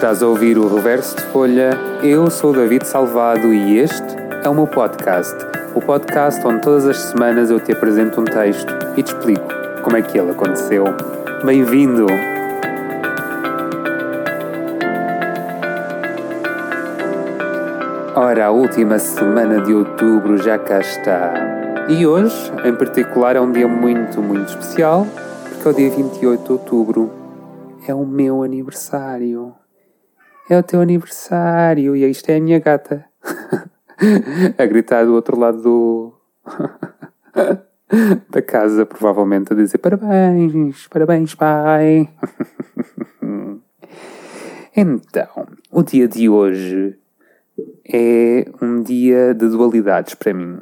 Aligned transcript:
Estás 0.00 0.22
a 0.22 0.26
ouvir 0.26 0.56
o 0.56 0.66
Reverso 0.66 1.14
de 1.14 1.22
Folha? 1.24 1.72
Eu 2.02 2.30
sou 2.30 2.52
o 2.52 2.54
David 2.54 2.86
Salvado 2.86 3.52
e 3.52 3.76
este 3.76 4.16
é 4.42 4.48
o 4.48 4.54
meu 4.54 4.66
podcast. 4.66 5.36
O 5.74 5.80
podcast 5.82 6.40
onde 6.46 6.62
todas 6.62 6.86
as 6.86 6.96
semanas 6.96 7.50
eu 7.50 7.60
te 7.60 7.70
apresento 7.70 8.18
um 8.18 8.24
texto 8.24 8.72
e 8.96 9.02
te 9.02 9.08
explico 9.08 9.46
como 9.84 9.98
é 9.98 10.00
que 10.00 10.18
ele 10.18 10.30
aconteceu. 10.30 10.84
Bem-vindo! 11.44 12.06
Ora, 18.16 18.46
a 18.46 18.50
última 18.50 18.98
semana 18.98 19.60
de 19.60 19.74
outubro 19.74 20.38
já 20.38 20.56
cá 20.56 20.80
está. 20.80 21.34
E 21.90 22.06
hoje, 22.06 22.50
em 22.64 22.74
particular, 22.74 23.36
é 23.36 23.40
um 23.42 23.52
dia 23.52 23.68
muito, 23.68 24.22
muito 24.22 24.48
especial, 24.48 25.06
porque 25.50 25.68
é 25.68 25.70
o 25.70 25.74
dia 25.74 25.90
28 25.90 26.42
de 26.42 26.52
outubro. 26.52 27.10
É 27.86 27.94
o 27.94 28.06
meu 28.06 28.42
aniversário. 28.42 29.59
É 30.50 30.58
o 30.58 30.64
teu 30.64 30.80
aniversário 30.80 31.94
e 31.94 32.04
isto 32.10 32.28
é 32.28 32.38
a 32.38 32.40
minha 32.40 32.58
gata. 32.58 33.06
a 34.58 34.66
gritar 34.66 35.04
do 35.04 35.14
outro 35.14 35.38
lado 35.38 35.62
do. 35.62 36.12
da 38.28 38.42
casa, 38.42 38.84
provavelmente, 38.84 39.52
a 39.52 39.56
dizer 39.56 39.78
parabéns, 39.78 40.88
parabéns, 40.88 41.36
pai. 41.36 42.08
então, 44.76 45.46
o 45.70 45.84
dia 45.84 46.08
de 46.08 46.28
hoje 46.28 46.98
é 47.88 48.50
um 48.60 48.82
dia 48.82 49.32
de 49.32 49.48
dualidades 49.50 50.14
para 50.14 50.34
mim. 50.34 50.58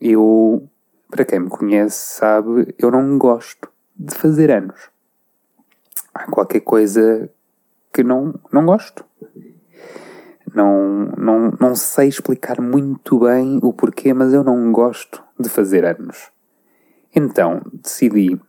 Eu, 0.00 0.68
para 1.08 1.24
quem 1.24 1.38
me 1.38 1.48
conhece, 1.48 2.16
sabe, 2.16 2.74
eu 2.76 2.90
não 2.90 3.16
gosto 3.16 3.68
de 3.94 4.12
fazer 4.12 4.50
anos. 4.50 4.90
Há 6.12 6.28
qualquer 6.28 6.62
coisa 6.62 7.30
que 7.94 8.02
não, 8.02 8.34
não 8.52 8.66
gosto. 8.66 9.04
Não, 10.52 11.06
não, 11.16 11.52
não 11.60 11.74
sei 11.76 12.08
explicar 12.08 12.60
muito 12.60 13.20
bem 13.20 13.58
o 13.62 13.72
porquê, 13.72 14.12
mas 14.12 14.34
eu 14.34 14.42
não 14.42 14.72
gosto 14.72 15.22
de 15.38 15.48
fazer 15.48 15.84
anos. 15.84 16.30
Então 17.14 17.62
decidi 17.72 18.40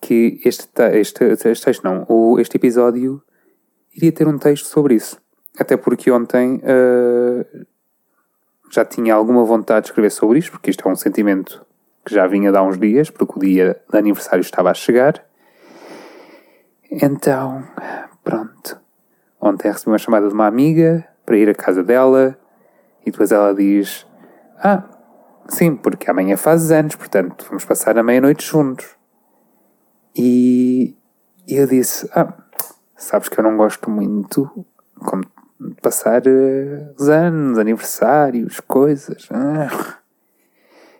que 0.00 0.40
este, 0.44 0.68
este, 0.92 1.24
este 1.24 1.64
texto, 1.64 1.82
não, 1.82 2.04
ou 2.08 2.38
este 2.38 2.56
episódio 2.56 3.22
iria 3.96 4.12
ter 4.12 4.28
um 4.28 4.38
texto 4.38 4.66
sobre 4.66 4.94
isso. 4.94 5.20
Até 5.58 5.76
porque 5.76 6.10
ontem 6.10 6.56
uh, 6.56 7.66
já 8.70 8.84
tinha 8.84 9.14
alguma 9.14 9.44
vontade 9.44 9.84
de 9.84 9.88
escrever 9.90 10.10
sobre 10.10 10.38
isto, 10.38 10.52
porque 10.52 10.70
isto 10.70 10.86
é 10.86 10.90
um 10.90 10.96
sentimento 10.96 11.64
que 12.04 12.14
já 12.14 12.26
vinha 12.26 12.50
de 12.50 12.58
há 12.58 12.62
uns 12.62 12.78
dias, 12.78 13.10
porque 13.10 13.34
o 13.36 13.40
dia 13.40 13.80
de 13.90 13.98
aniversário 13.98 14.40
estava 14.40 14.70
a 14.70 14.74
chegar. 14.74 15.24
Então, 17.00 17.64
pronto. 18.22 18.78
Ontem 19.40 19.68
recebi 19.68 19.90
uma 19.90 19.98
chamada 19.98 20.28
de 20.28 20.34
uma 20.34 20.46
amiga 20.46 21.08
para 21.24 21.38
ir 21.38 21.48
à 21.48 21.54
casa 21.54 21.82
dela 21.82 22.38
e 23.00 23.10
depois 23.10 23.32
ela 23.32 23.54
diz: 23.54 24.06
Ah, 24.58 24.84
sim, 25.48 25.74
porque 25.74 26.10
amanhã 26.10 26.36
fazes 26.36 26.70
anos, 26.70 26.94
portanto 26.94 27.46
vamos 27.48 27.64
passar 27.64 27.96
a 27.96 28.02
meia-noite 28.02 28.44
juntos. 28.44 28.86
E 30.14 30.94
eu 31.48 31.66
disse: 31.66 32.10
Ah, 32.14 32.34
sabes 32.94 33.30
que 33.30 33.40
eu 33.40 33.44
não 33.44 33.56
gosto 33.56 33.88
muito 33.88 34.66
como 34.98 35.24
de 35.58 35.80
passar 35.80 36.20
uh, 36.26 36.94
os 36.98 37.08
anos, 37.08 37.58
aniversários, 37.58 38.60
coisas. 38.60 39.28
Ah. 39.30 39.96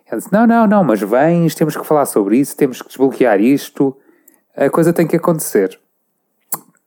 Ela 0.07 0.17
disse: 0.17 0.33
Não, 0.33 0.47
não, 0.47 0.65
não, 0.65 0.83
mas 0.83 0.99
vens, 1.01 1.53
temos 1.53 1.77
que 1.77 1.85
falar 1.85 2.07
sobre 2.07 2.39
isso, 2.39 2.57
temos 2.57 2.81
que 2.81 2.87
desbloquear 2.87 3.39
isto, 3.39 3.95
a 4.55 4.71
coisa 4.71 4.91
tem 4.91 5.05
que 5.05 5.17
acontecer. 5.17 5.82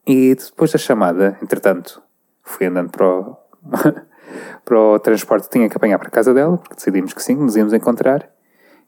E 0.06 0.34
depois 0.36 0.70
da 0.70 0.78
chamada, 0.78 1.36
entretanto, 1.42 2.00
fui 2.42 2.66
andando 2.66 2.90
para 2.90 3.06
o, 3.06 3.36
para 4.64 4.78
o 4.78 4.98
transporte 5.00 5.48
que 5.48 5.50
tinha 5.50 5.68
que 5.68 5.76
apanhar 5.76 5.98
para 5.98 6.06
a 6.06 6.12
casa 6.12 6.32
dela, 6.32 6.56
porque 6.56 6.76
decidimos 6.76 7.12
que 7.12 7.22
sim, 7.22 7.34
nos 7.34 7.56
íamos 7.56 7.72
encontrar. 7.72 8.30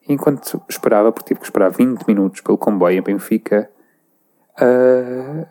E 0.08 0.12
enquanto 0.12 0.62
esperava, 0.68 1.10
porque 1.10 1.28
tive 1.28 1.40
que 1.40 1.46
esperar 1.46 1.70
20 1.70 2.04
minutos 2.06 2.40
pelo 2.40 2.56
comboio 2.56 2.98
em 2.98 3.02
Benfica, 3.02 3.68
uh, 4.60 5.44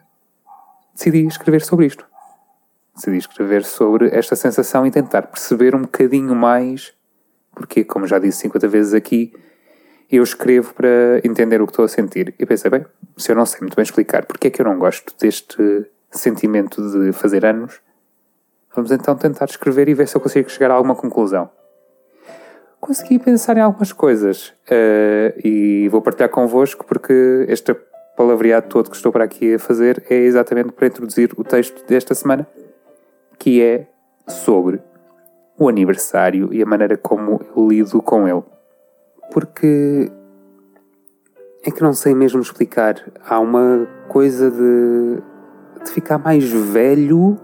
decidi 0.94 1.28
escrever 1.28 1.62
sobre 1.62 1.86
isto. 1.86 2.08
Decidi 2.96 3.18
escrever 3.18 3.66
sobre 3.66 4.08
esta 4.18 4.38
sensação 4.38 4.88
e 4.88 4.92
tentar 4.92 5.24
perceber 5.24 5.76
um 5.76 5.82
bocadinho 5.82 6.34
mais, 6.34 6.94
porque, 7.54 7.84
como 7.84 8.08
já 8.08 8.20
disse 8.20 8.40
50 8.40 8.68
vezes 8.70 8.94
aqui, 8.94 9.34
eu 10.10 10.24
escrevo 10.24 10.74
para 10.74 11.20
entender 11.24 11.62
o 11.62 11.66
que 11.66 11.72
estou 11.72 11.86
a 11.86 11.88
sentir. 11.88 12.34
E 12.40 12.46
pensei, 12.46 12.72
bem, 12.72 12.86
se 13.18 13.32
eu 13.32 13.36
não 13.36 13.46
sei 13.46 13.60
muito 13.62 13.76
bem 13.76 13.84
explicar 13.84 14.26
porque 14.26 14.48
é 14.48 14.50
que 14.50 14.62
eu 14.62 14.66
não 14.66 14.78
gosto 14.78 15.14
deste 15.20 15.86
sentimento 16.12 16.82
de 16.82 17.12
fazer 17.12 17.46
anos, 17.46 17.82
vamos 18.74 18.92
então 18.92 19.16
tentar 19.16 19.46
escrever 19.46 19.90
e 19.90 19.94
ver 19.94 20.08
se 20.08 20.16
eu 20.16 20.22
consigo 20.22 20.50
chegar 20.50 20.72
a 20.72 20.76
alguma 20.76 20.96
conclusão. 20.96 21.50
Consegui 22.80 23.20
pensar 23.20 23.58
em 23.58 23.62
algumas 23.62 23.92
coisas 23.92 24.50
uh, 24.70 25.34
e 25.44 25.90
vou 25.90 26.02
partilhar 26.02 26.30
convosco 26.30 26.86
porque 26.86 27.46
este 27.50 27.76
palavreado 28.16 28.70
todo 28.70 28.90
que 28.90 28.96
estou 28.96 29.12
para 29.12 29.26
aqui 29.26 29.56
a 29.56 29.60
fazer 29.60 30.04
é 30.10 30.16
exatamente 30.16 30.72
para 30.72 30.88
introduzir 30.88 31.32
o 31.38 31.44
texto 31.44 31.86
desta 31.86 32.16
semana, 32.16 32.48
que 33.38 33.62
é 33.62 33.88
sobre 34.28 34.80
o 35.58 35.68
aniversário 35.68 36.54
e 36.54 36.62
a 36.62 36.66
maneira 36.66 36.98
como 36.98 37.42
eu 37.56 37.68
lido 37.68 38.02
com 38.02 38.28
ele 38.28 38.44
porque 39.32 40.12
é 41.64 41.72
que 41.72 41.82
não 41.82 41.94
sei 41.94 42.16
mesmo 42.16 42.42
explicar. 42.42 42.96
Há 43.28 43.40
uma 43.40 43.88
coisa 44.08 44.50
de, 44.50 45.22
de 45.84 45.92
ficar 45.92 46.18
mais 46.18 46.50
velho, 46.50 47.38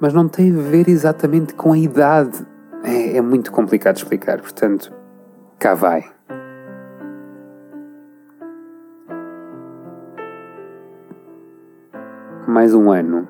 mas 0.00 0.12
não 0.12 0.28
tem 0.28 0.52
a 0.52 0.60
ver 0.60 0.88
exatamente 0.88 1.54
com 1.54 1.72
a 1.72 1.78
idade. 1.78 2.44
É, 2.82 3.16
é 3.16 3.20
muito 3.20 3.52
complicado 3.52 3.96
explicar, 3.96 4.40
portanto, 4.40 4.92
cá 5.58 5.74
vai. 5.74 6.04
Mais 12.46 12.74
um 12.74 12.90
ano. 12.90 13.28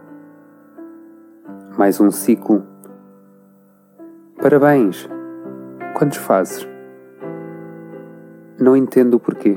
Mais 1.77 2.00
um 2.00 2.10
ciclo. 2.10 2.66
Parabéns! 4.41 5.09
Quantos 5.95 6.19
fazes? 6.19 6.78
Não 8.61 8.77
entendo 8.77 9.15
o 9.15 9.21
porquê. 9.21 9.57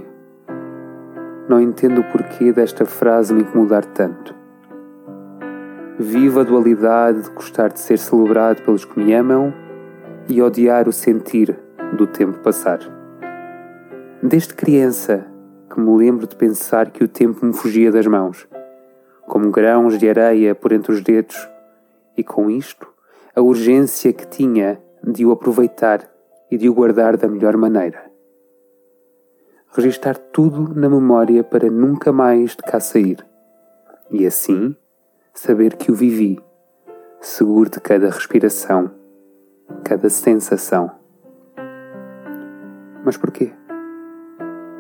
Não 1.50 1.60
entendo 1.60 2.02
o 2.02 2.04
porquê 2.12 2.54
desta 2.54 2.86
frase 2.86 3.34
me 3.34 3.42
incomodar 3.42 3.84
tanto. 3.84 4.36
Vivo 5.98 6.40
a 6.40 6.44
dualidade 6.44 7.24
de 7.24 7.32
gostar 7.32 7.70
de 7.70 7.80
ser 7.80 7.98
celebrado 7.98 8.62
pelos 8.62 8.86
que 8.86 9.00
me 9.00 9.12
amam 9.12 9.52
e 10.30 10.40
odiar 10.40 10.88
o 10.88 10.92
sentir 10.92 11.60
do 11.98 12.06
tempo 12.06 12.38
passar. 12.44 12.78
Desde 14.22 14.54
criança 14.54 15.26
que 15.68 15.80
me 15.80 15.98
lembro 15.98 16.28
de 16.28 16.36
pensar 16.36 16.92
que 16.92 17.04
o 17.04 17.08
tempo 17.08 17.44
me 17.44 17.54
fugia 17.54 17.92
das 17.92 18.06
mãos, 18.06 18.48
como 19.26 19.50
grãos 19.50 19.98
de 19.98 20.08
areia 20.08 20.54
por 20.54 20.72
entre 20.72 20.92
os 20.92 21.02
dedos, 21.02 21.50
e 22.16 22.24
com 22.24 22.52
isto 22.52 22.88
a 23.36 23.42
urgência 23.42 24.14
que 24.14 24.28
tinha 24.28 24.80
de 25.04 25.26
o 25.26 25.32
aproveitar 25.32 26.08
e 26.52 26.56
de 26.56 26.70
o 26.70 26.74
guardar 26.76 27.18
da 27.18 27.28
melhor 27.28 27.58
maneira 27.58 28.11
registar 29.74 30.18
tudo 30.18 30.74
na 30.76 30.90
memória 30.90 31.44
para 31.44 31.70
nunca 31.70 32.12
mais 32.12 32.52
de 32.52 32.58
cá 32.58 32.80
sair. 32.80 33.26
E 34.10 34.26
assim, 34.26 34.76
saber 35.34 35.78
que 35.78 35.92
o 35.92 35.96
vivi, 35.96 36.40
seguro 37.22 37.70
de 37.70 37.80
cada 37.80 38.10
respiração, 38.10 38.92
cada 39.84 40.10
sensação. 40.10 40.92
Mas 43.06 43.16
porquê? 43.16 43.54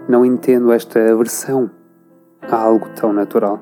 Não 0.09 0.25
entendo 0.25 0.71
esta 0.71 0.99
aversão 1.11 1.71
a 2.41 2.55
algo 2.55 2.89
tão 2.89 3.13
natural. 3.13 3.59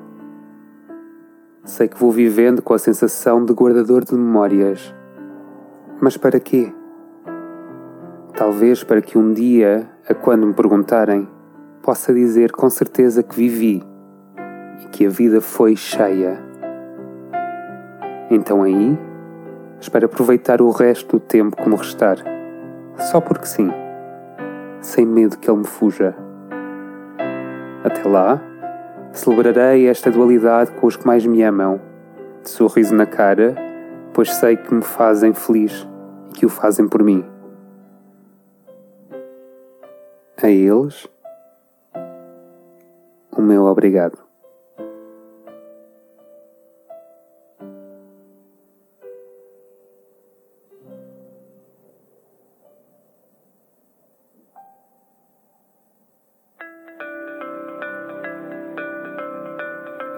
Sei 1.64 1.86
que 1.86 1.96
vou 1.96 2.10
vivendo 2.10 2.60
com 2.60 2.74
a 2.74 2.78
sensação 2.78 3.44
de 3.44 3.52
guardador 3.52 4.04
de 4.04 4.14
memórias. 4.14 4.92
Mas 6.00 6.16
para 6.16 6.40
quê? 6.40 6.72
Talvez 8.40 8.82
para 8.82 9.02
que 9.02 9.18
um 9.18 9.34
dia, 9.34 9.86
a 10.08 10.14
quando 10.14 10.46
me 10.46 10.54
perguntarem, 10.54 11.28
possa 11.82 12.10
dizer 12.14 12.52
com 12.52 12.70
certeza 12.70 13.22
que 13.22 13.36
vivi 13.36 13.82
e 14.82 14.88
que 14.88 15.04
a 15.04 15.10
vida 15.10 15.42
foi 15.42 15.76
cheia. 15.76 16.38
Então 18.30 18.62
aí, 18.62 18.98
espero 19.78 20.06
aproveitar 20.06 20.62
o 20.62 20.70
resto 20.70 21.18
do 21.18 21.20
tempo 21.20 21.54
que 21.54 21.68
me 21.68 21.76
restar, 21.76 22.16
só 23.10 23.20
porque 23.20 23.44
sim, 23.44 23.70
sem 24.80 25.04
medo 25.04 25.36
que 25.36 25.50
ele 25.50 25.58
me 25.58 25.66
fuja. 25.66 26.16
Até 27.84 28.08
lá, 28.08 28.40
celebrarei 29.12 29.86
esta 29.86 30.10
dualidade 30.10 30.70
com 30.80 30.86
os 30.86 30.96
que 30.96 31.06
mais 31.06 31.26
me 31.26 31.42
amam, 31.42 31.78
de 32.42 32.48
sorriso 32.48 32.94
na 32.94 33.04
cara, 33.04 33.54
pois 34.14 34.32
sei 34.32 34.56
que 34.56 34.72
me 34.72 34.80
fazem 34.80 35.34
feliz 35.34 35.86
e 36.30 36.32
que 36.32 36.46
o 36.46 36.48
fazem 36.48 36.88
por 36.88 37.02
mim 37.02 37.22
a 40.46 40.50
eles 40.50 41.08
o 43.36 43.42
meu 43.42 43.64
obrigado. 43.64 44.18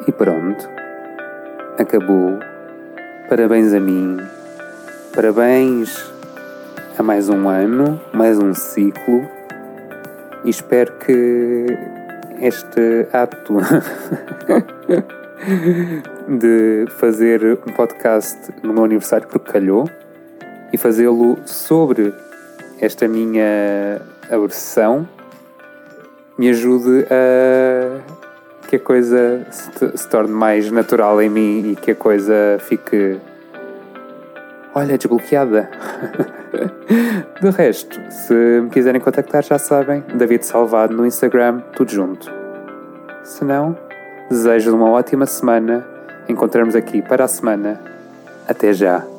E 0.06 0.12
pronto, 0.12 0.68
acabou. 1.78 2.38
Parabéns 3.28 3.72
a 3.72 3.80
mim, 3.80 4.16
parabéns 5.14 6.12
a 6.98 7.02
mais 7.02 7.28
um 7.28 7.48
ano, 7.48 8.00
mais 8.12 8.38
um 8.38 8.52
ciclo. 8.52 9.41
E 10.44 10.50
espero 10.50 10.92
que 10.98 11.66
este 12.40 13.06
ato 13.12 13.54
de 16.28 16.86
fazer 16.98 17.58
um 17.66 17.72
podcast 17.72 18.52
no 18.62 18.72
meu 18.72 18.84
aniversário, 18.84 19.28
porque 19.28 19.52
calhou, 19.52 19.88
e 20.72 20.76
fazê-lo 20.76 21.38
sobre 21.46 22.12
esta 22.80 23.06
minha 23.06 24.00
aversão, 24.30 25.08
me 26.36 26.48
ajude 26.48 27.06
a 27.10 28.00
que 28.68 28.76
a 28.76 28.80
coisa 28.80 29.46
se, 29.50 29.98
se 29.98 30.08
torne 30.08 30.32
mais 30.32 30.70
natural 30.70 31.20
em 31.20 31.28
mim 31.28 31.72
e 31.72 31.76
que 31.76 31.90
a 31.90 31.94
coisa 31.94 32.58
fique. 32.60 33.18
Olha, 34.74 34.96
desbloqueada. 34.96 35.68
De 37.40 37.50
resto, 37.50 38.00
se 38.10 38.34
me 38.34 38.70
quiserem 38.70 39.00
contactar, 39.00 39.42
já 39.42 39.58
sabem, 39.58 40.02
David 40.14 40.46
Salvado 40.46 40.96
no 40.96 41.04
Instagram, 41.06 41.60
tudo 41.74 41.90
junto. 41.90 42.32
Se 43.24 43.44
não, 43.44 43.76
desejo 44.30 44.74
uma 44.74 44.90
ótima 44.90 45.26
semana. 45.26 45.86
Encontramos 46.28 46.74
aqui 46.74 47.02
para 47.02 47.24
a 47.24 47.28
semana. 47.28 47.80
Até 48.48 48.72
já. 48.72 49.11